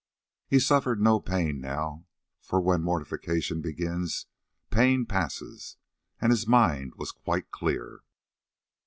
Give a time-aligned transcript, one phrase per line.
[0.47, 2.07] He suffered no pain now,
[2.41, 4.25] for when mortification begins
[4.71, 5.77] pain passes,
[6.19, 8.01] and his mind was quite clear.